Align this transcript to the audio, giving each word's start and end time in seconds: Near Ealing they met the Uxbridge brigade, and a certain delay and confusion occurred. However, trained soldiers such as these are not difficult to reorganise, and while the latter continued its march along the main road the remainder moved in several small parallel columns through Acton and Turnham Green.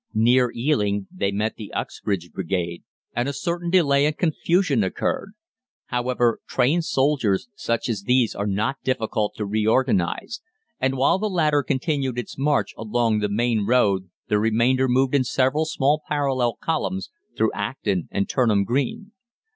Near 0.15 0.51
Ealing 0.55 1.05
they 1.11 1.31
met 1.31 1.57
the 1.57 1.71
Uxbridge 1.73 2.31
brigade, 2.31 2.81
and 3.15 3.29
a 3.29 3.33
certain 3.33 3.69
delay 3.69 4.07
and 4.07 4.17
confusion 4.17 4.83
occurred. 4.83 5.33
However, 5.89 6.39
trained 6.47 6.85
soldiers 6.85 7.49
such 7.55 7.87
as 7.87 8.01
these 8.01 8.33
are 8.33 8.47
not 8.47 8.77
difficult 8.83 9.35
to 9.35 9.45
reorganise, 9.45 10.41
and 10.79 10.97
while 10.97 11.19
the 11.19 11.29
latter 11.29 11.61
continued 11.61 12.17
its 12.17 12.35
march 12.35 12.73
along 12.79 13.19
the 13.19 13.29
main 13.29 13.63
road 13.67 14.09
the 14.27 14.39
remainder 14.39 14.87
moved 14.87 15.13
in 15.13 15.23
several 15.23 15.65
small 15.65 16.01
parallel 16.07 16.55
columns 16.59 17.11
through 17.37 17.51
Acton 17.53 18.07
and 18.09 18.27
Turnham 18.27 18.63
Green. 18.63 19.11